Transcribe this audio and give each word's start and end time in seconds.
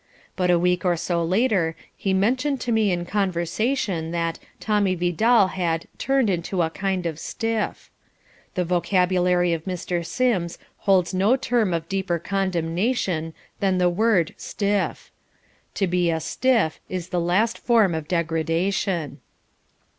But 0.35 0.49
a 0.49 0.57
week 0.57 0.83
or 0.83 0.97
so 0.97 1.23
later 1.23 1.75
he 1.95 2.11
mentioned 2.11 2.59
to 2.61 2.71
me 2.71 2.91
in 2.91 3.05
conversation 3.05 4.09
that 4.09 4.39
Tommy 4.59 4.95
Vidal 4.95 5.49
had 5.49 5.85
"turned 5.99 6.27
into 6.27 6.63
a 6.63 6.71
kind 6.71 7.05
of 7.05 7.19
stiff." 7.19 7.91
The 8.55 8.65
vocabulary 8.65 9.53
of 9.53 9.65
Mr. 9.65 10.03
Sims 10.03 10.57
holds 10.89 11.13
no 11.13 11.35
term 11.35 11.71
of 11.71 11.87
deeper 11.87 12.17
condemnation 12.17 13.35
than 13.59 13.77
the 13.77 13.91
word 13.91 14.33
"stiff." 14.37 15.11
To 15.75 15.85
be 15.85 16.09
a 16.09 16.19
"stiff" 16.19 16.79
is 16.89 17.09
the 17.09 17.21
last 17.21 17.59
form 17.59 17.93
of 17.93 18.07
degradation. 18.07 19.19